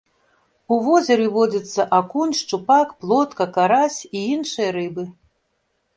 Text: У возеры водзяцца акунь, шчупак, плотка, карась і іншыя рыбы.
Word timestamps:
У 0.75 0.77
возеры 0.85 1.27
водзяцца 1.35 1.85
акунь, 1.99 2.33
шчупак, 2.41 2.97
плотка, 3.03 3.47
карась 3.59 3.99
і 4.17 4.25
іншыя 4.37 4.69
рыбы. 4.79 5.03